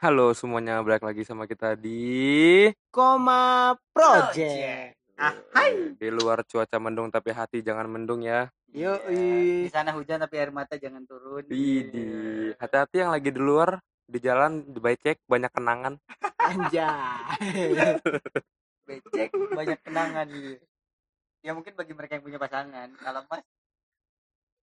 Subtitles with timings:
[0.00, 4.96] Halo semuanya, balik lagi sama kita di Koma Project.
[5.20, 5.92] Ah, hai.
[5.92, 8.48] di luar cuaca mendung tapi hati jangan mendung ya.
[8.72, 11.44] Yo, Di sana hujan tapi air mata jangan turun.
[11.52, 13.76] Widih, hati-hati yang lagi di luar
[14.08, 16.00] di jalan di becek banyak kenangan.
[16.48, 17.76] anjay.
[18.88, 20.64] Becek banyak kenangan gitu.
[21.44, 22.88] Ya mungkin bagi mereka yang punya pasangan.
[22.96, 23.44] Kalau Mas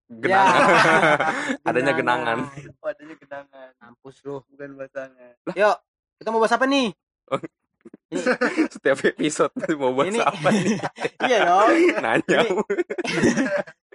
[0.06, 0.62] Genangan.
[0.62, 1.58] Ya.
[1.68, 2.38] Adanya genangan.
[2.78, 3.68] oh, adanya kenangan.
[3.82, 4.38] Mampus lu.
[4.46, 5.34] Bukan pasangan.
[5.50, 5.76] Yuk,
[6.16, 6.94] kita mau bahas apa nih?
[8.74, 9.50] Setiap episode
[9.82, 10.78] mau bahas Ini- apa nih?
[11.26, 11.68] iya dong.
[11.98, 12.38] Nanya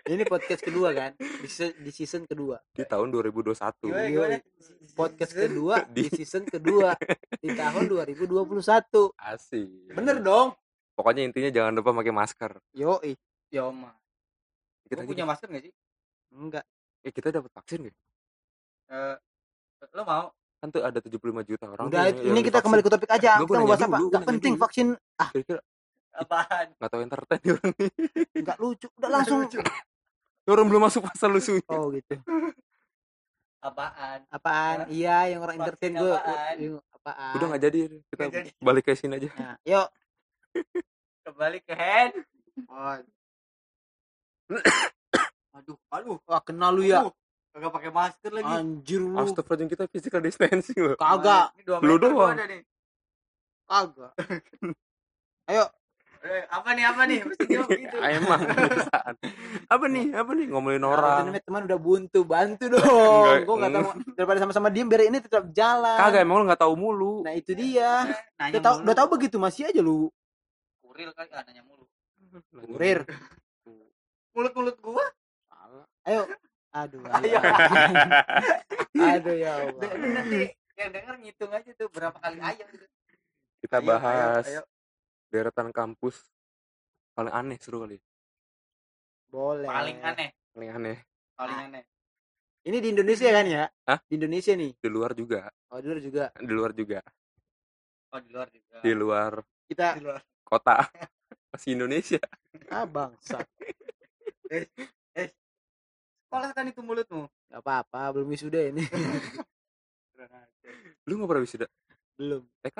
[0.01, 1.11] Ini podcast kedua kan?
[1.15, 2.59] Di, se- di season kedua.
[2.73, 3.55] di tahun 2021.
[3.55, 4.11] Gimana, Yoi.
[4.11, 4.37] gimana?
[4.91, 6.91] Podcast kedua di Di- season kedua
[7.39, 8.59] di tahun 2021.
[9.15, 9.95] Asik.
[9.95, 10.51] Bener dong?
[10.91, 12.51] Pokoknya intinya jangan lupa pakai masker.
[12.75, 12.99] Yo,
[13.51, 13.95] Ya, Mas.
[14.87, 15.73] Kita punya masker gak sih?
[16.31, 16.65] Enggak.
[17.01, 17.97] eh kita dapat vaksin nggak?
[18.89, 19.15] Eh,
[19.91, 20.27] lo mau?
[20.57, 21.89] Kan tuh ada 75 juta orang.
[21.89, 22.65] Udah, yang- ini yang kita divaksin.
[22.67, 23.31] kembali ke topik aja.
[23.35, 23.97] Gua Kita mau bahas apa?
[23.97, 24.61] dulu, penting dulu.
[24.61, 24.87] vaksin.
[25.15, 25.61] Ah, Kira-kira
[26.11, 26.67] Apaan?
[26.73, 27.89] nggak tahu entertain nih orang nih.
[28.41, 28.87] enggak lucu.
[28.93, 29.39] Udah langsung.
[30.43, 31.63] Orang belum masuk fase lusunya.
[31.67, 32.13] Oh, gitu.
[33.59, 34.19] Apaan?
[34.27, 34.77] Apaan?
[34.87, 36.13] Iya, yang orang Vaksin entertain gue.
[36.13, 36.55] apaan?
[36.91, 37.33] Apaan?
[37.33, 37.79] Udah nggak jadi.
[38.03, 38.49] Kita Nggak jadi.
[38.59, 39.29] balik ke sini aja.
[39.33, 39.87] Nah, yuk.
[41.23, 42.13] Kembali ke hand.
[42.67, 42.97] Oh,
[45.51, 46.17] Aduh, aduh.
[46.23, 47.03] wah kenal lu ya.
[47.03, 47.13] Aduh,
[47.51, 48.47] Kagak pakai masker lagi.
[48.49, 49.19] Anjir lu.
[49.19, 50.95] Astagfirullahaladzim kita physical distancing loh.
[50.95, 52.31] Kagak, Ini dua Lu doang.
[52.31, 52.63] ada nih.
[53.65, 54.11] kagak.
[55.51, 55.65] Ayo,
[56.21, 57.19] Eh, apa nih apa nih?
[57.25, 57.97] Mesti jawab gitu.
[57.97, 59.13] Emang kebiasaan.
[59.73, 60.05] Apa nih?
[60.13, 61.23] Apa nih ngomongin Nah, orang?
[61.25, 62.77] namanya teman udah buntu, bantu dong.
[62.77, 63.37] Enggak.
[63.41, 65.97] Gue nggak tahu daripada sama-sama diem biar ini tetap jalan.
[65.97, 67.25] Kagak emang lu nggak tahu mulu.
[67.25, 68.05] Nah itu dia.
[68.37, 70.13] Nanya Udah tahu, udah tahu begitu masih aja lu.
[70.85, 71.89] Kuril kali ah, nanya mulu.
[72.69, 73.01] Kurir.
[74.31, 75.01] Mulut-mulut gua.
[76.07, 76.21] Ayo.
[76.71, 77.03] Aduh.
[77.03, 77.37] Ayo.
[78.95, 79.91] Aduh ya Allah.
[79.91, 80.41] Nanti
[80.73, 82.85] yang denger ngitung aja tuh berapa kali ayam gitu.
[83.61, 84.63] Kita Ayo, bahas ayo, ayo.
[85.29, 86.17] deretan kampus
[87.13, 88.01] paling aneh seru kali.
[89.29, 89.69] Boleh.
[89.69, 90.97] Paling aneh, Paling aneh
[91.37, 91.83] paling aneh.
[92.61, 93.65] Ini di Indonesia kan ya?
[93.89, 93.99] Hah?
[94.05, 94.71] Di Indonesia nih.
[94.77, 95.49] di luar juga.
[95.73, 96.23] Oh, di luar juga.
[96.37, 96.99] Di luar juga.
[98.13, 98.77] Oh, di luar juga.
[98.81, 99.31] Di luar
[99.65, 100.21] Kita Di luar.
[100.45, 100.77] kota.
[101.53, 102.21] Masih Indonesia.
[102.69, 103.41] ah bangsa.
[106.31, 107.27] Sekolah kan itu mulutmu.
[107.51, 108.87] Gak apa-apa, belum wisuda ini.
[111.03, 111.67] Lu nggak pernah wisuda?
[112.15, 112.47] belum.
[112.63, 112.77] TK?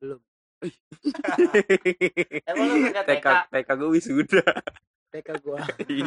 [0.00, 0.20] Belum.
[2.48, 3.28] Emang lu nggak TK TK?
[3.52, 4.44] TK gue wisuda.
[5.12, 5.60] TK gua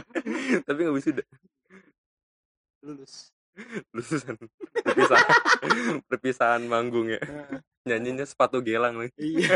[0.65, 1.21] Tapi nggak wisuda.
[2.81, 3.29] lulus.
[3.93, 4.41] Lulusan
[4.81, 5.29] perpisahan
[6.09, 7.21] perpisahan manggung ya.
[7.21, 7.61] Heeh.
[7.85, 9.13] Nyanyinya sepatu gelang nih.
[9.21, 9.53] Iya.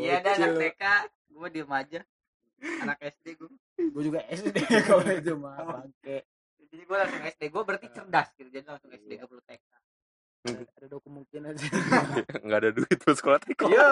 [0.00, 0.56] Iya ada anak.
[0.64, 0.82] TK,
[1.36, 2.00] gua diem aja.
[2.80, 3.50] Anak SD gua.
[3.76, 4.56] Gue juga SD
[4.88, 6.24] kalau itu mah bangke.
[6.64, 7.42] Jadi gua langsung SD.
[7.48, 8.48] Gua berarti cerdas gitu.
[8.48, 9.64] Jadi langsung SD gak perlu TK.
[10.44, 11.70] Ada, dua kemungkinan sih.
[12.44, 13.62] Nggak ada duit buat sekolah TK.
[13.72, 13.86] Yo,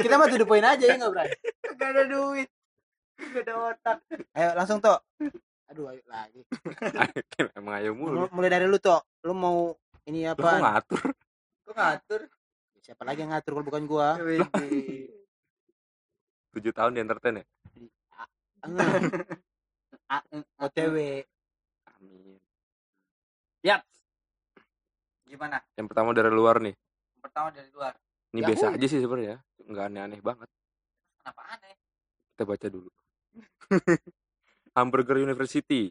[0.00, 1.28] Kita mah tuh the point aja ya nggak Bray?
[1.76, 2.48] gak ada duit.
[3.20, 3.98] Gak ada otak.
[4.32, 4.96] Ayo langsung toh.
[5.68, 6.40] Aduh ayo lagi.
[7.52, 8.24] Emang ayo mulu.
[8.24, 9.04] Mul- Mulai dari lu toh.
[9.20, 9.76] Lu mau
[10.08, 10.56] ini Lu apa?
[10.80, 11.12] ngatur?
[11.68, 12.20] Gua ngatur.
[12.80, 14.16] Siapa lagi yang ngatur kalau bukan gua?
[16.50, 17.46] Tujuh tahun di entertain ya?
[20.60, 20.96] OTW.
[21.96, 22.36] Amin.
[23.62, 23.82] Yap.
[25.30, 25.62] Gimana?
[25.78, 26.74] Yang pertama dari luar nih.
[27.22, 27.94] Pertama dari luar.
[28.34, 29.38] Ini Ya, biasa aja sih sebenarnya.
[29.66, 30.48] Nggak aneh-aneh banget.
[31.22, 31.74] Kenapa aneh?
[32.34, 32.90] Kita baca dulu.
[34.76, 35.90] Hamburger University.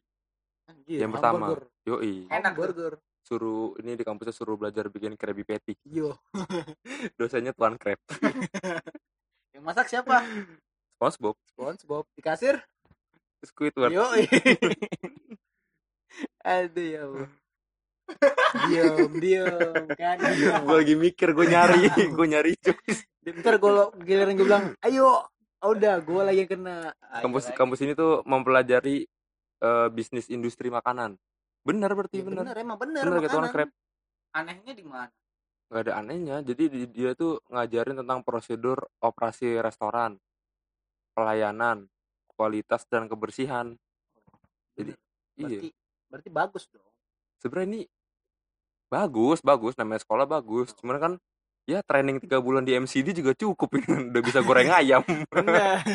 [0.67, 1.51] Anjir, yang pertama.
[1.51, 1.67] hamburger.
[1.87, 2.27] Yoi.
[2.27, 2.63] Enak tuh.
[2.67, 2.93] Hamburger.
[3.19, 5.77] Suruh ini di kampusnya suruh belajar bikin Krabby Patty.
[5.85, 6.15] Yo.
[7.19, 7.99] Dosanya Tuan Crab.
[9.59, 10.23] Yang masak siapa?
[10.95, 11.35] SpongeBob.
[11.51, 12.05] SpongeBob.
[12.15, 12.63] Di kasir?
[13.43, 13.91] Squidward.
[13.91, 14.07] Yo.
[16.47, 17.29] Aduh ya Allah.
[18.71, 20.15] Diam, diam kan.
[20.63, 23.03] gue lagi mikir, gue nyari, gue nyari jokes.
[23.21, 25.27] Ntar kalau giliran gue bilang, ayo,
[25.59, 26.95] udah, gue lagi yang kena.
[27.03, 27.57] Ayo Kampus lagi.
[27.59, 29.03] kampus ini tuh mempelajari
[29.59, 31.19] eh, bisnis industri makanan.
[31.67, 32.47] Benar berarti Ya, benar.
[32.47, 32.79] bener, emang.
[32.79, 33.51] Benar kayak Tuan makanan.
[33.51, 33.69] Crab.
[34.31, 35.11] Anehnya di mana?
[35.69, 36.41] Gak ada anehnya.
[36.41, 40.17] Jadi di- dia tuh ngajarin tentang prosedur operasi restoran,
[41.13, 41.85] pelayanan,
[42.33, 43.77] kualitas dan kebersihan.
[44.73, 44.97] Jadi
[45.37, 45.69] iya, Berarti,
[46.09, 46.89] berarti bagus dong.
[47.39, 47.81] sebenarnya ini
[48.89, 50.73] bagus, bagus namanya sekolah bagus.
[50.73, 51.13] Cuman kan
[51.69, 55.05] ya training tiga bulan di MCD juga cukup kan udah bisa goreng ayam.
[55.29, 55.85] Bener,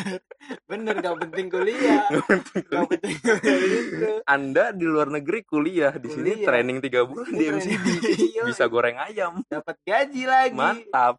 [0.65, 2.07] bener, gak penting kuliah.
[2.07, 2.87] Nggak penting Gak kuliah.
[2.87, 4.09] penting kuliah itu.
[4.25, 6.47] Anda di luar negeri kuliah, di sini Kuliah.
[6.47, 7.87] training tiga bulan di MCD
[8.31, 9.43] Iya, bisa goreng ayam.
[9.45, 10.55] dapat gaji lagi.
[10.55, 11.19] Mantap.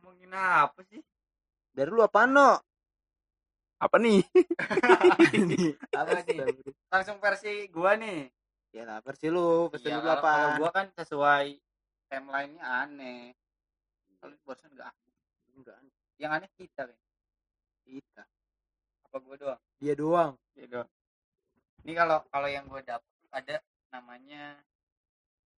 [0.00, 1.04] Ngomongin apa sih?
[1.70, 2.56] Dari lu apa no?
[3.76, 4.24] Apa nih?
[5.92, 6.56] Apa nih?
[6.88, 8.32] Langsung versi gua nih.
[8.70, 10.22] Ya lah, versi lu, versi Iya, lu apa?
[10.24, 11.58] kalau gua kan sesuai
[12.14, 13.34] timeline-nya aneh.
[14.22, 15.14] Kalau barusan enggak aneh.
[15.58, 15.76] Enggak,
[16.22, 16.98] Yang aneh kita kan.
[17.84, 18.22] kita.
[19.10, 19.60] Apa gua doang?
[19.82, 20.32] Dia doang.
[20.54, 20.90] Iya doang.
[21.82, 23.58] Ini kalau kalau yang gua dapet ada
[23.90, 24.62] namanya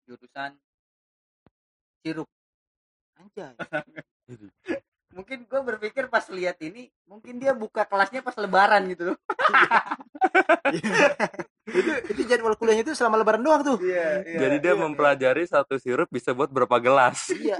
[0.07, 0.55] jurusan
[2.01, 2.31] sirup.
[3.19, 3.55] Anjay.
[5.15, 9.15] Mungkin gua berpikir pas lihat ini, mungkin dia buka kelasnya pas lebaran gitu.
[11.65, 13.77] itu itu jadwal kuliahnya itu selama lebaran doang tuh.
[13.81, 17.33] Iya, Jadi dia mempelajari satu sirup bisa buat berapa gelas.
[17.33, 17.57] Iya.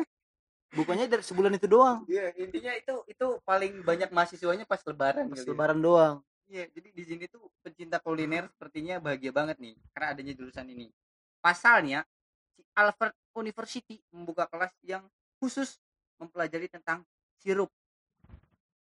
[0.75, 2.03] Bukannya dari sebulan itu doang.
[2.05, 5.51] Iya, intinya itu itu paling banyak mahasiswanya pas lebaran Pas kali ya.
[5.55, 6.15] lebaran doang.
[6.45, 10.93] Iya, jadi di sini tuh pencinta kuliner sepertinya bahagia banget nih karena adanya jurusan ini.
[11.41, 12.05] Pasalnya,
[12.53, 15.01] si Alfred University membuka kelas yang
[15.41, 15.81] khusus
[16.21, 17.01] mempelajari tentang
[17.41, 17.73] sirup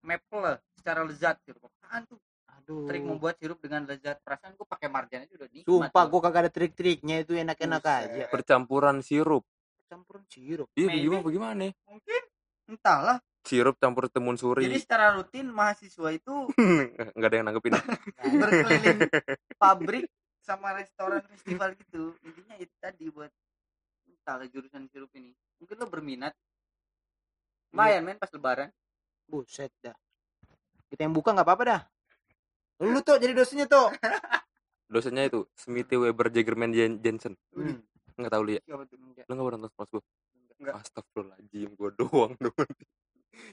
[0.04, 1.64] maple secara lezat sirup.
[1.80, 2.20] Apaan tuh?
[2.64, 2.88] Aduh.
[2.88, 4.24] Trik membuat sirup dengan lezat.
[4.24, 5.68] Perasaan gua pakai marjan aja udah nikmat.
[5.68, 6.10] Sumpah tuh.
[6.10, 8.24] gua kagak ada trik-triknya itu enak-enak aja.
[8.32, 9.44] Percampuran sirup.
[9.84, 10.72] Campuran sirup.
[10.72, 11.12] Iya, Maybe.
[11.12, 11.64] bagaimana bagaimana?
[11.84, 12.22] Mungkin
[12.72, 13.18] entahlah.
[13.44, 14.80] Sirup campur timun Jadi suri.
[14.80, 16.34] secara rutin mahasiswa itu
[17.12, 17.76] Enggak ada yang nanggepin.
[18.40, 18.98] berkeliling
[19.60, 20.08] pabrik
[20.40, 23.28] sama restoran festival gitu intinya itu tadi buat
[24.08, 26.32] entahlah jurusan sirup ini mungkin lo berminat
[27.72, 28.72] lumayan men pas lebaran
[29.24, 29.96] Buset dah.
[30.92, 31.80] Kita yang buka nggak apa-apa dah.
[32.84, 33.88] Lu tuh jadi dosennya tuh.
[34.86, 37.34] Dosennya itu Smithy Weber Jagerman Jen- Jensen.
[37.50, 37.80] Hmm.
[38.14, 38.62] Enggak tahu lihat.
[38.62, 38.84] Tuh?
[39.24, 40.02] Lu enggak pernah nonton Spongebob gue?
[40.54, 40.74] Enggak.
[40.78, 42.70] Astagfirullahaladzim, gue doang doang.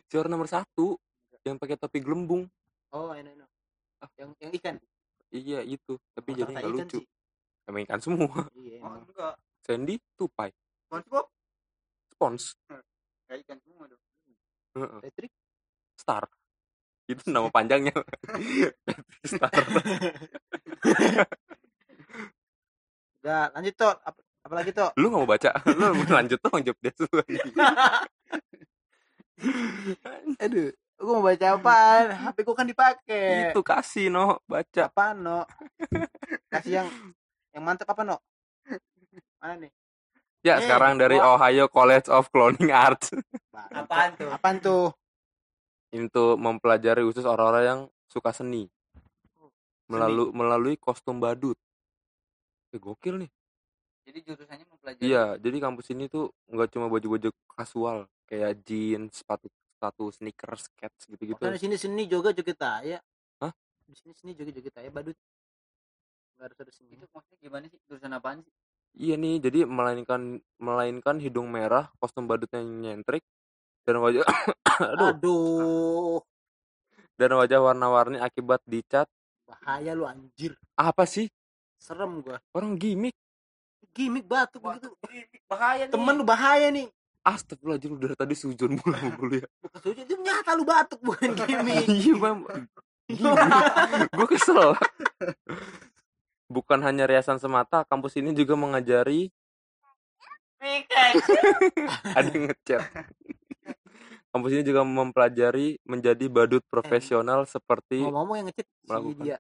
[0.06, 1.00] Si orang nomor satu
[1.42, 2.46] yang pakai topi gelembung.
[2.92, 3.46] Oh, ini ini.
[4.14, 4.76] Yang yang ikan.
[5.32, 7.00] Iya itu, tapi Oh, jadi kata nggak ikan lucu.
[7.00, 7.06] sih.
[7.64, 8.28] Emang ikan semua.
[8.54, 8.78] Iya.
[8.84, 10.50] oh enggak Sandy tupai,
[10.84, 11.26] SpongeBob
[12.12, 12.58] spons,
[13.24, 14.02] kayak ikan semua dong
[14.74, 15.00] Heeh.
[15.02, 15.34] Patrick.
[15.96, 16.26] star.
[17.12, 17.92] Itu nama panjangnya.
[19.28, 19.52] star.
[23.22, 23.94] Udah, lanjut tuh.
[23.94, 24.90] Apa, apalagi tuh?
[24.96, 25.52] Lu nggak mau baca?
[25.78, 27.22] Lu mau lanjut dong jawab dia dulu.
[30.38, 32.06] Aduh, gua mau baca apaan?
[32.14, 33.50] HP gua kan dipakai.
[33.50, 34.88] Itu kasih no, baca.
[34.88, 35.40] Apaan, no?
[36.48, 36.88] Kasih yang
[37.52, 38.18] yang mantep apa, no?
[39.38, 39.72] Mana nih?
[40.42, 43.14] Ya Eh, sekarang dari gua- Ohio College of Cloning Arts.
[43.54, 44.90] apaan tuh Apaan tuh?
[45.92, 48.72] Itu mempelajari khusus orang-orang yang suka seni.
[49.92, 51.60] Melalui melalui kostum badut.
[52.72, 53.32] Eh, gokil nih.
[54.02, 59.52] jadi jurusannya mempelajari Iya, jadi kampus ini tuh nggak cuma baju-baju kasual kayak jeans, sepatu
[59.52, 61.38] sepatu sneakers, skets gitu-gitu.
[61.38, 62.58] Kan di sini seni juga joget
[62.88, 63.04] ya.
[63.44, 63.52] Hah?
[63.86, 65.18] Di sini seni juga joget ya, badut.
[66.34, 66.96] Enggak harus ada seni.
[66.96, 68.54] itu maksudnya gimana sih jurusan apaan sih
[68.92, 73.24] Iya nih, jadi melainkan melainkan hidung merah, kostum badutnya nyentrik
[73.82, 74.26] dan wajah
[74.94, 76.18] aduh, Aduh,
[77.18, 79.06] dan wajah warna-warni akibat dicat.
[79.46, 80.56] bahaya lu anjir.
[80.74, 81.28] Apa sih?
[81.76, 82.40] Serem gua.
[82.52, 83.12] Orang gimmick.
[83.92, 84.96] Gimik batuk Wah, begitu.
[85.46, 86.88] bahaya nih Temen lu bahaya nih.
[87.22, 89.46] Astagfirullahaladzim, udah tadi sujud mulu sama kuliah.
[89.62, 91.86] Bukan sujud, itu nyata lu batuk bukan gimik.
[91.92, 92.40] Iya, Bang.
[94.18, 94.74] Gue kesel.
[96.48, 99.30] Bukan hanya riasan semata, kampus ini juga mengajari
[102.18, 102.82] ada yang ngechat.
[104.32, 109.24] Kampus ini juga mempelajari menjadi badut profesional seperti Ngomong-ngomong yang ngechat si melakukan.
[109.28, 109.38] dia.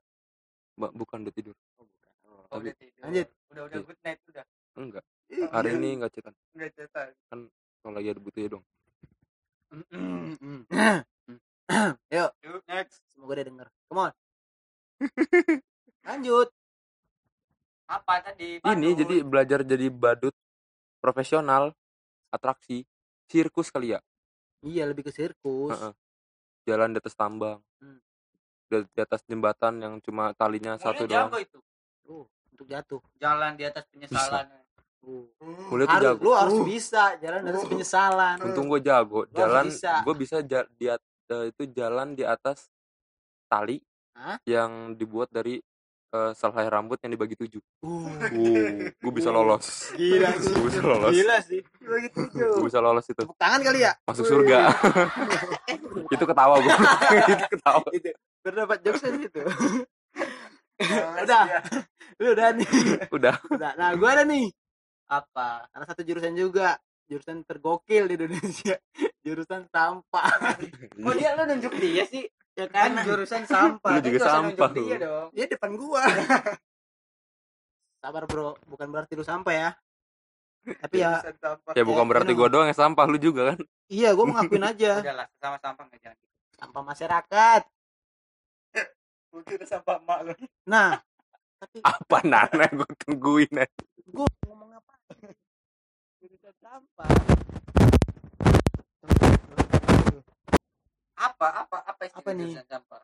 [0.75, 1.55] Ba- bukan udah tidur.
[1.79, 2.99] Oh, udah tidur.
[2.99, 3.27] Lanjut.
[3.51, 4.43] udah udah good night udah
[4.75, 5.03] Enggak.
[5.31, 6.35] Hari ini enggak chatan.
[6.51, 7.07] udah cetak
[7.81, 8.63] Kalau lagi ada butuh ya dong.
[12.11, 12.31] Yuk,
[12.67, 13.67] next semoga dia denger.
[13.87, 14.13] Come on.
[16.07, 16.49] Lanjut.
[17.87, 18.99] apa tadi Ini Badut.
[19.03, 20.31] jadi belajar jadi badut
[21.03, 21.75] profesional
[22.27, 22.87] atraksi
[23.27, 23.99] sirkus kali ya.
[24.61, 25.71] Iya, lebih ke sirkus.
[25.71, 25.93] Heeh.
[26.63, 27.59] Jalan di atas tambang.
[27.77, 27.97] Hmm.
[28.65, 31.41] Di, di atas jembatan yang cuma talinya Mulai satu jago doang.
[31.41, 31.59] itu
[32.01, 33.01] Tuh, untuk jatuh.
[33.15, 34.45] jalan di atas penyesalan
[34.97, 35.27] Tuh.
[35.67, 36.21] Mulai Harus, jago.
[36.21, 38.35] lu harus bisa jalan dari penyesalan.
[38.39, 39.25] Untung gue jago.
[39.25, 39.93] harus Jalan bisa.
[40.01, 42.69] gue bisa ja- di at- eh, itu jalan di atas
[43.45, 43.81] tali
[44.13, 44.37] Hah?
[44.45, 45.57] yang dibuat dari
[46.11, 47.61] eh, selai rambut yang dibagi tujuh.
[47.83, 49.95] Uh, Uh, gue bisa lolos.
[49.95, 50.53] gila sih.
[50.53, 51.11] Gue bisa lolos.
[51.11, 51.61] Gila sih.
[52.35, 53.21] Gue bisa lolos itu.
[53.23, 53.91] Tepuk tangan kali ya?
[54.05, 54.59] Masuk surga.
[56.15, 56.75] itu ketawa gue.
[57.33, 57.87] itu ketawa.
[57.95, 58.09] itu
[58.43, 59.41] berdapat jokes di situ.
[61.25, 61.43] udah.
[62.19, 62.69] Lu udah nih.
[63.09, 63.35] Udah.
[63.49, 63.71] Udah.
[63.77, 64.49] Nah, gua ada nih.
[65.11, 66.77] apa Ada satu jurusan juga.
[67.09, 68.79] Jurusan tergokil di Indonesia.
[69.25, 70.55] Jurusan sampah.
[71.03, 72.25] oh dia lu nunjuk dia sih
[72.61, 73.03] ya kan kan?
[73.03, 74.99] jurusan sampah Lu juga sampah, dia lu.
[74.99, 76.03] dong Dia depan gua.
[78.01, 78.57] Sabar, Bro.
[78.65, 79.69] Bukan berarti lu sampah ya.
[80.61, 81.21] Tapi ya
[81.73, 83.57] Ya bukan berarti gue doang yang sampah lu juga kan.
[83.87, 84.91] iya, gua mau ngakuin aja.
[85.05, 86.19] udahlah sama sampah nggak jangan
[86.53, 87.61] Sampah masyarakat.
[89.31, 90.33] mungkin udah sampah emak lu
[90.67, 90.99] Nah,
[91.55, 93.83] Tapi Apa Nana gue tungguin aja.
[94.03, 94.93] gue ngomong apa?
[96.19, 97.09] Jurusan sampah.
[101.21, 102.57] Apa apa apa istilah Apa nih?
[102.65, 103.01] sampah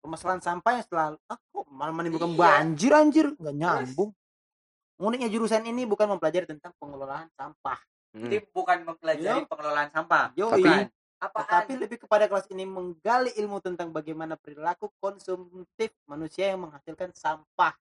[0.00, 2.38] Permasalahan sampah yang selalu ah kok malah menimbulkan Iya.
[2.38, 4.10] banjir anjir nggak nyambung.
[4.96, 7.76] Uniknya jurusan ini bukan mempelajari tentang pengelolaan sampah.
[8.16, 8.32] Hmm.
[8.32, 9.50] jadi bukan mempelajari Yo.
[9.50, 10.56] pengelolaan sampah Yoi.
[10.56, 16.64] bukan apa Tetapi lebih kepada kelas ini menggali ilmu tentang bagaimana perilaku konsumtif manusia yang
[16.64, 17.76] menghasilkan sampah.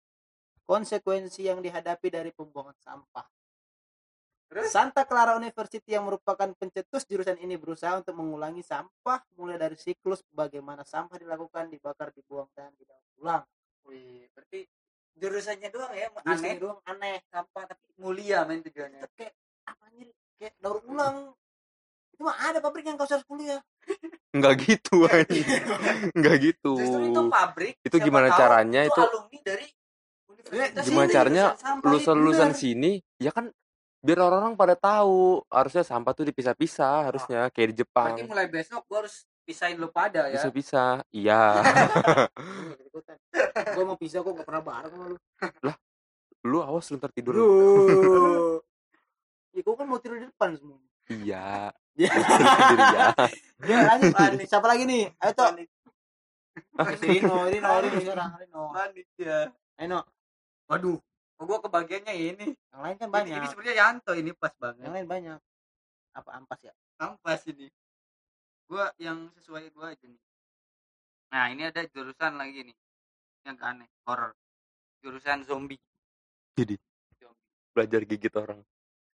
[0.66, 3.28] Konsekuensi yang dihadapi dari pembuangan sampah.
[4.56, 4.72] Terus?
[4.72, 10.24] Santa Clara University yang merupakan pencetus jurusan ini berusaha untuk mengulangi sampah mulai dari siklus
[10.32, 13.44] bagaimana sampah dilakukan, dibakar, dibuang dan didaur ulang.
[13.84, 14.64] Wih, berarti
[15.20, 17.20] jurusannya doang ya Jurusan aneh doang aneh.
[17.28, 19.34] sampah tapi mulia main tujuannya Tetep kayak
[19.68, 20.08] apa anjir?
[20.40, 21.16] Kayak daur ulang.
[22.16, 23.60] Itu mah ada pabrik yang kau harus kuliah.
[24.32, 25.04] Enggak gitu.
[26.16, 26.80] Enggak gitu.
[26.80, 29.02] justru itu pabrik Itu gimana tahu caranya itu?
[29.04, 29.68] alumni dari
[30.32, 31.46] universitas Gimana caranya
[31.84, 32.60] lulusan-lulusan bener.
[32.60, 33.52] sini ya kan
[34.06, 38.86] biar orang-orang pada tahu harusnya sampah tuh dipisah-pisah harusnya kayak di Jepang berarti mulai besok
[38.86, 41.58] gua harus pisahin lu pada ya bisa-bisa iya
[43.76, 45.18] gue mau pisah kok gak pernah bareng sama lu.
[46.46, 48.62] lu awas lu ntar tidur Duh.
[49.56, 50.76] Ya gue kan mau tidur di depan semua.
[51.10, 52.12] iya Ya.
[52.12, 52.80] tidur
[53.64, 54.12] ya lanjut.
[54.12, 54.52] Panik.
[54.52, 55.16] Siapa lagi nih?
[55.16, 55.32] Ayo.
[55.32, 55.68] Panik,
[57.00, 58.12] Rino, Rino, Rino.
[58.36, 58.64] Rino.
[58.76, 59.48] panik ya
[59.80, 60.00] Ayo No.
[60.68, 61.00] waduh
[61.39, 62.48] oh, gua kebagiannya ini.
[62.54, 63.36] Yang lain kan ini, banyak.
[63.38, 64.84] ini sebenarnya Yanto ini pas banget.
[64.88, 65.39] Yang lain banyak.
[66.15, 66.74] Apa ampas ya?
[66.96, 67.68] ampas ini.
[68.65, 70.24] Gua yang sesuai gua aja nih.
[71.36, 72.77] Nah ini ada jurusan lagi nih.
[73.46, 74.34] Yang aneh horror.
[75.04, 75.80] Jurusan zombie.
[76.56, 76.80] Jadi
[77.20, 77.48] zombie.
[77.75, 78.60] belajar gigit orang.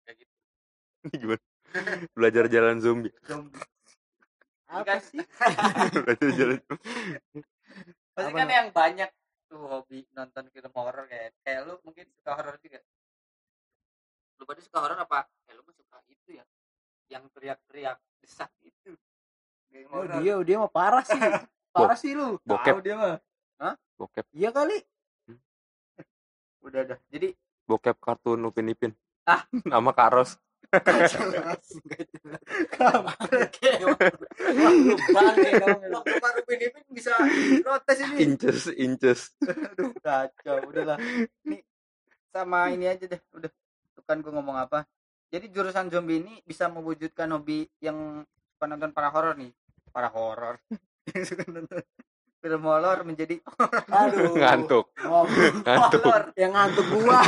[0.05, 0.33] Kayak gitu.
[1.09, 1.43] Ini gimana?
[2.13, 3.13] Belajar jalan zombie.
[3.25, 3.59] Zombie.
[4.71, 5.19] Apa sih?
[6.05, 6.59] belajar jalan
[8.11, 9.09] pasti kan yang banyak
[9.51, 12.79] tuh hobi nonton film horor kayak kayak lu mungkin suka horor juga?
[14.39, 15.27] Lu pada suka horor apa?
[15.43, 16.45] Kayak lu mah suka itu ya
[17.11, 18.95] yang teriak-teriak desak itu.
[19.67, 21.19] Game Oh, dia dia mah parah sih.
[21.75, 22.35] Parah sih lu.
[22.43, 22.83] bokep.
[22.83, 23.19] Dia mah.
[23.99, 24.27] Bokep.
[24.31, 24.79] Iya kali.
[26.65, 27.35] udah dah jadi
[27.67, 28.91] bokep kartun upin ipin.
[29.27, 29.43] Ah.
[29.71, 30.39] nama karos
[36.21, 37.11] waktu ini bisa
[37.65, 39.19] protes ini inches inches
[39.99, 40.57] kacau.
[40.69, 40.97] Udahlah.
[41.43, 41.61] Nih
[42.31, 43.19] sama ini aja deh.
[43.35, 43.49] Udah
[43.95, 44.87] tuh kan gue ngomong apa.
[45.31, 48.23] Jadi jurusan zombie ini bisa mewujudkan hobi yang
[48.55, 49.51] suka nonton para horor nih.
[49.91, 50.55] Para horor
[52.41, 53.37] film horor menjadi
[53.87, 54.33] Aduh.
[54.33, 55.23] ngantuk Oh,
[55.61, 57.21] ngantuk horor yang ngantuk gua.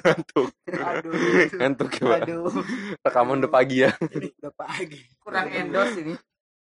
[0.00, 1.12] ngantuk Aduh.
[1.54, 2.16] ngantuk ya.
[2.18, 2.48] Aduh.
[3.00, 3.92] rekaman udah pagi ya
[4.40, 5.00] Udah pagi.
[5.20, 6.16] kurang endorse ini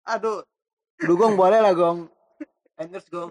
[0.04, 0.44] Aduh.
[0.98, 2.10] Dugong boleh lah, Gong.
[2.74, 3.30] Endorse, Gong.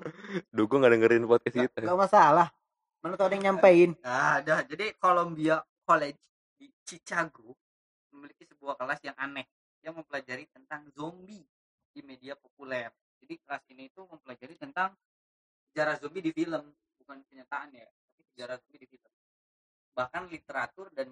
[0.49, 2.47] Gue gak dengerin podcast kita gak masalah.
[2.97, 3.93] Mana tau ada yang nyampein.
[3.99, 6.17] nah dah jadi Columbia College
[6.53, 7.53] di Chicago
[8.09, 9.45] memiliki sebuah kelas yang aneh
[9.81, 11.45] yang mempelajari tentang zombie
[11.87, 12.89] di media populer
[13.23, 14.93] jadi kelas ini itu mempelajari tentang
[15.71, 19.11] sejarah zombie di film bukan kenyataan ya tapi sejarah zombie di film
[19.97, 21.09] bahkan literatur dan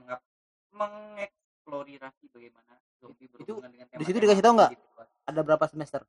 [0.69, 4.71] mengeksplorasi bagaimana zombie berhubungan dengan di situ dikasih tahu nggak?
[4.77, 4.85] gitu.
[5.25, 6.05] Ada berapa semester?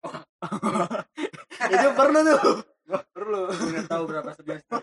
[1.76, 2.40] Itu perlu tuh.
[3.12, 3.50] Perlu.
[3.50, 4.78] udah tahu berapa semester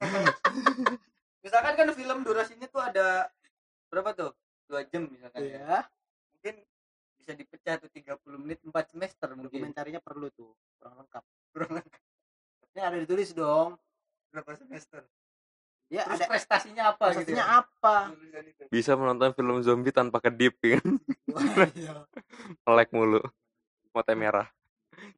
[1.44, 3.26] misalkan kan film durasinya tuh ada
[3.90, 4.30] berapa tuh
[4.70, 5.50] dua jam misalkan ya.
[5.50, 5.76] Iya.
[6.36, 6.54] mungkin
[7.20, 10.56] bisa dipecah tuh 30 menit 4 semester mungkin Dokumentarinya perlu tuh.
[10.74, 11.24] Kurang lengkap.
[11.52, 12.02] Kurang lengkap.
[12.70, 13.76] Ini ada ditulis dong.
[14.30, 15.02] berapa semester
[15.90, 17.58] Ya terus ada prestasinya apa gitu prestasinya ya?
[17.60, 17.94] apa?
[18.70, 20.86] Bisa menonton film zombie tanpa kedip ya kan
[21.74, 22.06] Iya.
[22.64, 23.18] melek mulu
[23.90, 24.46] mata merah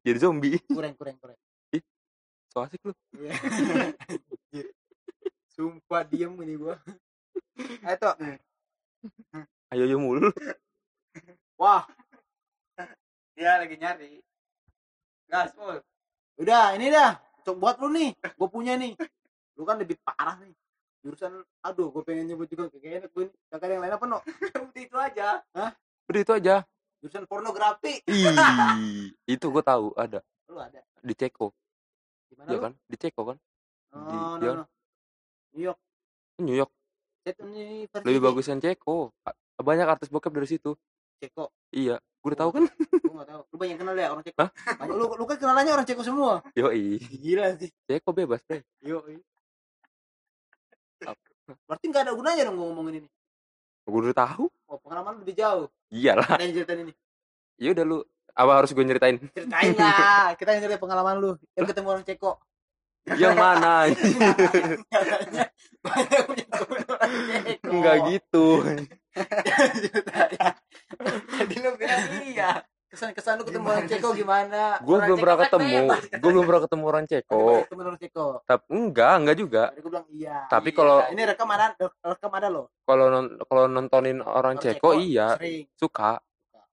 [0.01, 1.37] jadi zombie kurang kurang kurang.
[2.49, 3.37] so asik lu Iya.
[5.53, 6.81] Sumpah diem ini gua.
[7.85, 8.17] Ayo Tok.
[9.69, 10.33] ayo ayo mulu
[11.63, 11.87] Wah,
[13.39, 14.19] dia lagi nyari
[15.31, 15.79] gaspol
[16.35, 17.15] udah ini dah.
[17.47, 18.11] Cok buat lu nih.
[18.35, 18.99] Gua punya nih.
[19.55, 20.51] Lu kan lebih parah nih.
[21.07, 23.37] Jurusan aduh, gue pengen nyebut juga kayak enak gue nih.
[23.47, 24.19] Kakak ada yang lain apa no?
[24.71, 25.29] udah itu aja
[26.11, 26.55] udah itu aja
[26.99, 28.03] Jurusan pornografi.
[28.11, 30.19] Ih, itu gue tahu ada
[30.51, 30.83] Lu ada.
[30.99, 31.55] di Ceko
[32.31, 32.63] Gimana ya lu?
[32.67, 33.39] kan di Ceko kan
[33.93, 34.65] Oh, Di- no, no.
[35.55, 35.79] New York
[36.43, 36.71] New York
[37.23, 38.03] University.
[38.03, 39.15] lebih bagus yang Ceko
[39.63, 40.75] banyak artis bokep dari situ
[41.23, 41.55] Ceko.
[41.71, 42.63] iya gue udah tahu kan
[43.03, 43.43] Gue gak tahu.
[43.47, 44.39] Lu banyak kenal ya orang Ceko.
[44.43, 44.51] Hah?
[44.79, 46.43] Banyak, lu, lu kan kenalannya orang Ceko semua.
[46.53, 47.71] yoi Gila sih.
[47.87, 49.01] Ceko bebas bre Yo.
[51.67, 53.09] Berarti nggak ada gunanya dong gua ngomongin ini.
[53.83, 55.67] gue udah tahu Oh, pengalaman lu lebih jauh.
[55.91, 56.93] iyalah Ada yang ceritain ini.
[57.59, 57.99] ya udah lu
[58.33, 60.33] apa harus gue nyeritain Ceritain lah.
[60.35, 61.31] Kita yang ceritain pengalaman lu.
[61.53, 62.33] Yang ketemu orang Ceko.
[63.05, 63.75] Yang mana?
[67.67, 68.63] Enggak gitu.
[71.33, 72.51] Tadi lu bilang iya.
[72.87, 74.77] Kesan-kesan lu ketemu orang Ceko gimana?
[74.79, 75.77] Gue Orang belum Ceko pernah kan ketemu.
[76.13, 77.43] Gue belum pernah ketemu orang Ceko.
[77.65, 78.27] temen orang Ceko.
[78.45, 79.63] Tapi enggak, enggak juga.
[79.67, 80.37] Tadi gue bilang iya.
[80.47, 80.77] Tapi Iya.
[80.77, 82.67] kalau Ini rekam ada, rekam ada loh.
[82.83, 85.65] kalau non- kalau nontonin orang Ceko iya, Sering.
[85.73, 86.21] suka,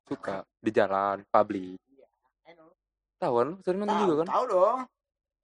[0.04, 1.80] suka di jalan publik.
[2.44, 2.76] I know.
[3.16, 3.50] Tahu kan?
[3.64, 4.28] Sering nonton juga kan?
[4.28, 4.80] tahu dong.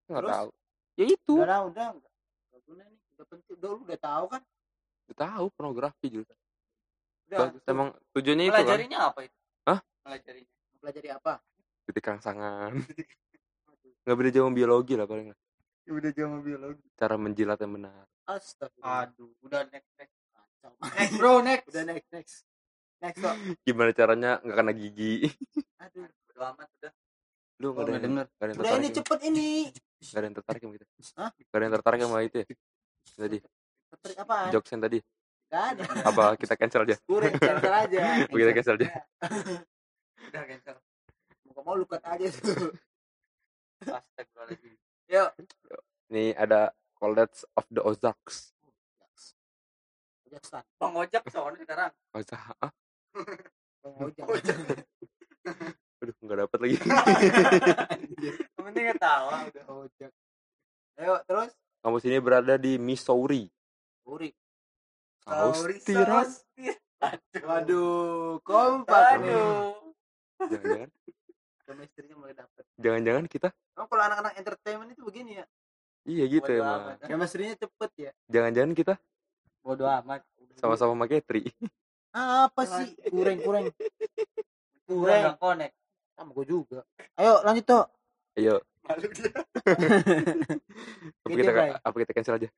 [0.06, 0.48] Enggak tahu.
[0.94, 1.34] Ya itu.
[1.34, 1.88] Udah udah.
[1.90, 2.12] Enggak
[2.52, 3.00] enggak guna nih.
[3.16, 3.56] Udah penting.
[3.56, 4.42] Udah lu udah tahu kan?
[5.08, 6.36] Udah tahu pornografi juga.
[7.26, 7.40] Udah.
[7.42, 7.62] Bagus.
[7.66, 8.62] Emang tujuannya itu kan?
[8.62, 9.38] Pelajarinya apa itu?
[9.66, 9.80] Hah?
[10.02, 10.54] Pelajarinya.
[10.78, 11.34] Pelajari apa?
[11.86, 12.72] Titik rangsangan.
[14.06, 15.26] Nggak beda jauh biologi lah paling.
[15.30, 15.40] nggak.
[15.86, 16.82] Udah jam biologi.
[16.94, 18.06] Cara menjilat yang benar.
[18.26, 19.06] Astagfirullah.
[19.06, 20.16] Aduh, udah next next.
[20.34, 20.72] Kacau.
[20.98, 21.66] Next bro, next.
[21.70, 22.36] Udah next next.
[22.98, 23.36] Next kok.
[23.62, 25.30] Gimana caranya nggak kena gigi?
[25.78, 26.10] Aduh.
[26.26, 26.94] Bodo amat udah.
[27.56, 28.26] Lu nggak ada nggak yang denger.
[28.26, 28.82] nggak ada yang Udah tertarik.
[28.82, 28.96] ini ya?
[28.98, 29.50] cepet ini.
[30.02, 30.86] Nggak ada yang tertarik sama itu.
[31.16, 31.30] Hah?
[31.32, 32.46] Nggak ada yang tertarik sama itu ya?
[33.16, 33.38] Tadi
[33.86, 34.50] Tertarik apaan?
[34.52, 34.98] jokes yang tadi.
[35.56, 35.84] Gak ada.
[36.04, 37.00] Apa kita cancel aja?
[37.08, 38.00] Kurang cancel aja.
[38.28, 38.88] Oh, kita cancel aja.
[40.28, 40.76] Udah cancel.
[41.56, 42.76] Mau mau lukat aja tuh.
[43.88, 44.76] Astagfirullahaladzim.
[45.08, 45.30] Yuk.
[46.12, 48.52] Nih ada College of the Ozarks.
[50.28, 50.44] Ojek
[50.76, 51.92] Bang ojek soalnya sekarang.
[52.12, 52.60] Ozark.
[52.60, 52.72] Ah,
[54.04, 54.28] Ojek.
[56.04, 56.78] aduh nggak dapet lagi.
[58.60, 59.64] Penting ketawa udah.
[59.88, 60.12] Ojek.
[61.00, 61.56] Ayo terus.
[61.80, 63.48] Kampus ini berada di Missouri.
[65.26, 65.76] Uri.
[65.76, 66.32] Austiras.
[67.00, 67.42] Aduh.
[67.42, 67.94] Waduh,
[68.42, 69.20] kompak.
[69.20, 69.74] Aduh.
[70.38, 70.90] Jangan-jangan,
[71.66, 72.62] Chemistry-nya mulai dapet.
[72.78, 75.46] jangan-jangan kita Emang kalau anak-anak entertainment itu begini ya?
[76.06, 76.82] iya gitu Bodo emang.
[76.86, 76.98] amat.
[77.04, 78.12] Chemistry-nya cepet ya?
[78.30, 78.94] Jangan-jangan kita
[79.60, 80.22] Bodo amat.
[80.56, 81.50] sama-sama pakai tri.
[82.12, 82.94] Apa sih?
[83.10, 83.74] Kurang-kurang.
[83.74, 85.20] Kurang Kurang.
[85.26, 85.74] nggak connect.
[86.14, 86.80] Sama gue juga.
[87.16, 87.86] Ayo lanjut toh.
[88.36, 89.32] Ayo, Malu dia.
[91.18, 92.50] apa kita apa kita cancel aja?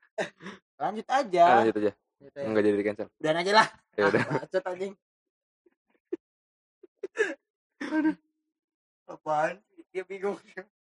[0.75, 1.43] Lanjut aja.
[1.45, 1.91] Ah, lanjut aja.
[2.17, 2.45] Lanjut aja.
[2.49, 3.07] Enggak jadi di cancel.
[3.13, 3.67] Udah aja lah.
[3.93, 4.21] Ya udah.
[4.23, 4.93] Ah, bacot anjing.
[9.07, 9.55] Apaan?
[9.93, 10.37] Dia bingung.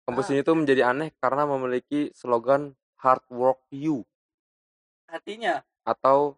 [0.05, 0.33] Kampus Ah.
[0.33, 4.05] ini tuh menjadi aneh karena memiliki slogan hard work you
[5.09, 5.65] Hatinya.
[5.81, 6.37] atau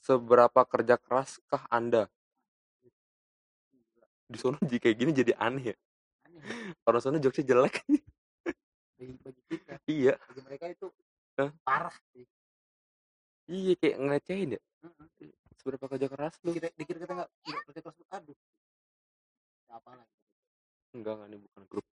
[0.00, 2.08] seberapa kerja keraskah Anda?
[4.24, 5.76] Di sono jika kayak gini jadi aneh ya.
[6.24, 6.42] Aneh.
[6.82, 7.84] Orang sono jokesnya jelek.
[8.94, 10.86] Bagi, bagi kita, iya, bagi mereka itu
[11.36, 11.50] Hah?
[11.60, 12.24] parah sih.
[13.50, 14.60] Iya kayak ngelecehin ya.
[15.60, 16.52] Seberapa kerja keras lu?
[16.52, 18.38] Dikira, dikira kita nggak nggak kerja keras aduh.
[19.72, 20.16] Apa lagi?
[20.94, 21.86] Enggak, enggak ini bukan grup.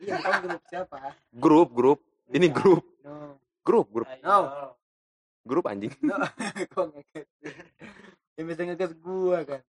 [0.00, 0.96] Iya, tahu grup siapa?
[1.30, 1.98] Grup, grup.
[2.30, 2.56] Ini Bukan.
[2.56, 2.84] grup.
[3.04, 3.14] No.
[3.60, 4.08] Grup, grup.
[4.24, 4.38] No.
[5.44, 5.92] Grup anjing.
[6.00, 6.16] No.
[6.72, 7.28] Kok ngegas?
[8.38, 9.60] Yang bisa ngegas gua kan.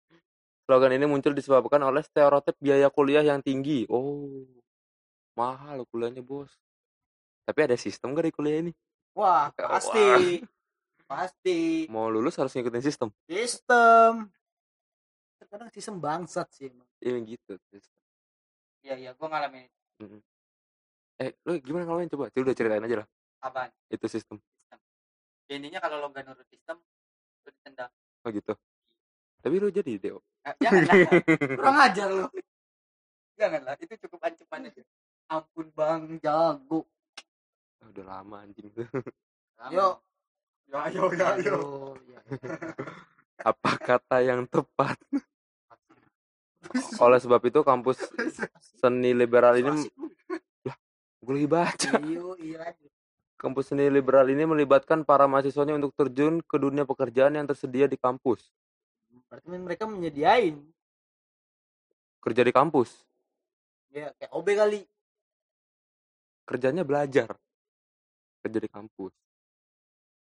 [0.63, 3.83] Slogan ini muncul disebabkan oleh stereotip biaya kuliah yang tinggi.
[3.91, 4.47] Oh,
[5.35, 6.53] mahal kuliahnya bos.
[7.43, 8.71] Tapi ada sistem gak di kuliah ini?
[9.17, 9.67] Wah, Wah.
[9.75, 10.39] pasti.
[11.11, 11.91] Pasti.
[11.91, 13.11] Mau lulus harus ngikutin sistem.
[13.27, 14.31] Sistem.
[15.35, 16.87] Terkadang sistem bangsat sih emang.
[17.03, 17.53] Iya gitu.
[18.79, 19.11] Iya, iya.
[19.11, 19.67] Gue ngalamin
[21.19, 22.31] Eh, lu gimana ngalamin coba?
[22.31, 23.07] Coba udah ceritain aja lah.
[23.43, 23.69] apaan?
[23.91, 24.39] Itu sistem.
[24.39, 24.79] Sistem.
[25.51, 26.79] Ya, intinya kalau lo nggak nurut sistem,
[27.43, 27.91] lo ditendang.
[28.23, 28.53] Oh gitu.
[29.43, 30.23] Tapi lu jadi Deo.
[30.47, 30.95] Eh, janganlah.
[31.59, 32.27] Kurang ajar lo.
[33.35, 33.75] Janganlah.
[33.83, 34.81] Itu cukup ancaman aja.
[35.27, 36.87] Ampun bang, jago.
[37.83, 38.71] Ah, udah lama anjing.
[39.75, 39.95] Yuk.
[40.71, 41.57] Ya, ayo, ya, ayo.
[41.59, 42.19] Aduh, ya.
[43.43, 44.95] Apa kata yang tepat?
[47.03, 47.99] Oleh sebab itu kampus
[48.79, 49.83] seni liberal ini lu.
[51.21, 51.91] gue lagi baca.
[51.99, 52.59] Iya, iya.
[53.35, 57.99] Kampus seni liberal ini melibatkan para mahasiswanya untuk terjun ke dunia pekerjaan yang tersedia di
[57.99, 58.47] kampus.
[59.27, 60.55] Berarti mereka menyediain.
[62.21, 63.01] Kerja di kampus,
[63.91, 64.81] Ya, kayak OB kali.
[66.47, 67.33] kerjanya belajar.
[68.45, 69.11] Kerja di kampus.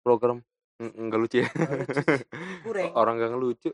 [0.01, 0.41] Program
[0.81, 1.49] enggak lucu ya.
[2.65, 2.89] Kurang.
[2.97, 3.69] Orang gak ngelucu.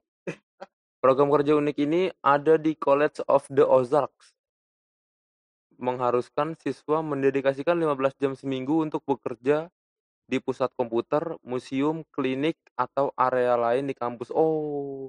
[1.00, 4.36] Program kerja unik ini ada di College of the Ozarks.
[5.78, 9.70] Mengharuskan siswa mendedikasikan 15 jam seminggu untuk bekerja
[10.28, 14.34] di pusat komputer, museum, klinik, atau area lain di kampus.
[14.34, 15.08] Oh,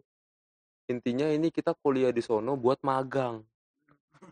[0.87, 3.43] intinya ini kita kuliah di sono buat magang.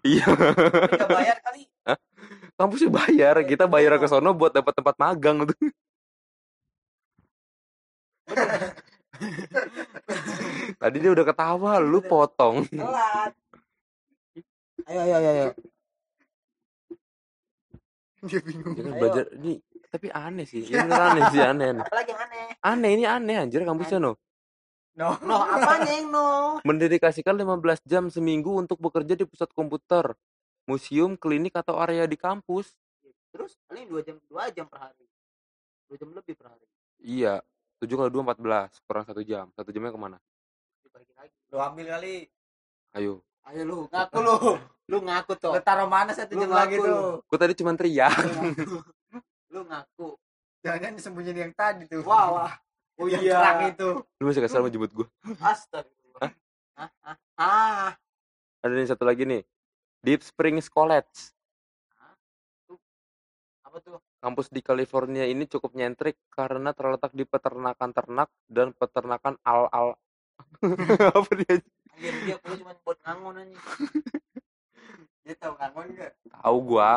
[0.03, 1.63] Iya, Nggak bayar kali.
[2.59, 5.57] kampusnya bayar, kita bayar ke sono buat dapat tempat magang tuh.
[10.77, 12.67] Tadi dia udah ketawa, lu potong.
[12.69, 13.33] Telat.
[14.87, 15.49] Ayo, ayo, ayo, ayo.
[18.27, 18.75] Dia bingung.
[18.75, 19.01] Jangan Ayo.
[19.01, 19.53] belajar ini
[19.87, 20.61] tapi aneh sih.
[20.67, 21.69] Ini aneh sih aneh.
[21.81, 22.47] Apalagi yang aneh.
[22.61, 24.13] Aneh ini aneh anjir kampusnya no.
[24.97, 25.15] No.
[25.25, 26.59] No, apanya yang no?
[26.65, 30.17] Mendedikasikan 15 jam seminggu untuk bekerja di pusat komputer,
[30.65, 32.75] museum, klinik atau area di kampus.
[33.37, 35.05] terus paling dua jam dua jam per hari
[35.93, 36.65] dua jam lebih per hari
[37.05, 37.45] Iya,
[37.77, 39.53] 7 kali 2 14, kurang satu jam.
[39.53, 40.19] Satu jamnya ke mana?
[40.97, 42.15] lagi Lu ambil kali.
[42.97, 43.21] Ayo.
[43.47, 44.35] ayo lu ngaku lu
[44.91, 47.21] lu ngaku Lu toh taruh mana satu Lu jam lagi tuh?
[47.29, 48.15] Gue tadi cuma teriak.
[49.53, 50.09] lu ngaku
[50.67, 52.03] Jangan disembunyiin yang tadi tuh.
[52.03, 52.53] wah wah
[52.99, 54.03] oh yang iya itu.
[54.19, 55.07] Lu masih kesal mau jemput gue.
[55.39, 56.33] astagfirullah
[56.77, 57.91] ah ah ah
[58.65, 59.43] Ada nih satu lagi nih.
[60.03, 61.36] Deep Springs College.
[64.27, 69.95] Kampus di California ini cukup nyentrik karena terletak di peternakan ternak dan peternakan al-al.
[71.15, 71.63] Apa dia?
[71.95, 73.63] anjir dia kuliah cuma buat ngangon anjing
[75.23, 76.13] Dia tahu kangen enggak?
[76.29, 76.91] Tahu gua,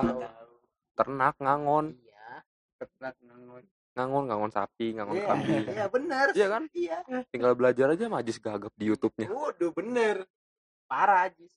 [0.97, 2.41] ternak ngangon, iya
[2.81, 3.61] Ketlak ngangon.
[3.93, 5.63] ngangon, ngangon sapi, ngangon iya kambing.
[5.69, 6.63] iya benar Iya kan?
[6.73, 6.97] iya
[7.29, 9.29] Tinggal belajar aja majis gagap di YouTube-nya.
[9.29, 10.25] waduh bener
[10.89, 11.53] parah Ajis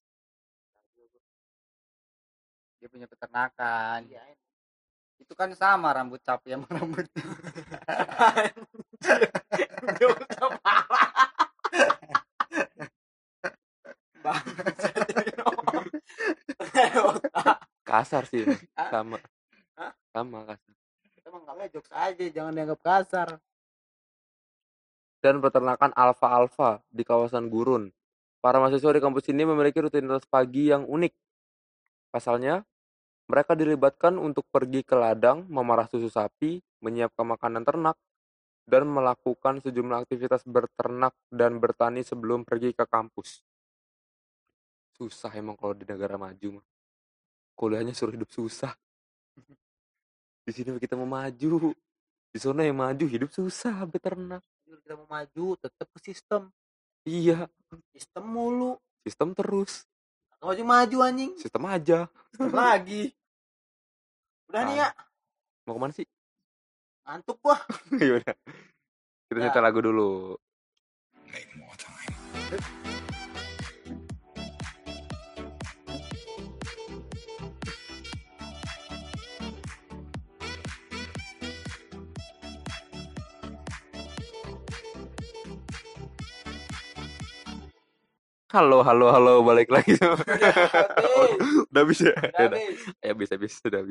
[2.77, 4.05] Dia punya peternakan.
[4.05, 4.21] iya
[5.23, 7.07] Itu kan sama rambut sapi sama rambut.
[17.87, 18.43] Kasar sih.
[18.91, 19.23] Sama.
[19.79, 19.93] Hah?
[20.11, 20.75] Sama kasar.
[21.23, 23.39] Emang kalian jokes aja, jangan dianggap kasar.
[25.23, 27.95] dan peternakan alfa-alfa di kawasan gurun.
[28.43, 31.15] Para mahasiswa di kampus ini memiliki rutinitas pagi yang unik.
[32.11, 32.67] Pasalnya,
[33.31, 37.97] mereka dilibatkan untuk pergi ke ladang, memarah susu sapi, menyiapkan makanan ternak,
[38.67, 43.43] dan melakukan sejumlah aktivitas berternak dan bertani sebelum pergi ke kampus.
[44.95, 46.67] Susah emang kalau di negara maju mah.
[47.59, 48.73] Kuliahnya suruh hidup susah.
[50.47, 51.75] Di sini kita mau maju.
[52.33, 54.43] Di sana yang maju hidup susah beternak.
[54.65, 56.49] Kita mau maju, tetap ke sistem.
[57.05, 57.47] Iya,
[57.93, 58.79] Sistem mulu.
[59.03, 59.85] sistem terus.
[60.43, 62.11] Kalau maju anjing, Sistem aja.
[62.35, 63.15] sistem lagi.
[64.51, 64.89] Udah nih ya,
[65.63, 66.07] Mau ke mana sih?
[67.07, 67.55] ngantuk gua.
[68.03, 68.35] Yaudah.
[69.31, 69.43] Kita Ya.
[69.47, 70.35] nyetel lagu dulu.
[88.53, 89.97] Halo, halo, halo, balik lagi.
[89.97, 90.29] Habis,
[91.73, 92.13] Udah habis ya?
[92.13, 92.81] udah Udah, habis.
[93.01, 93.91] Ya, habis, habis, sudah habis.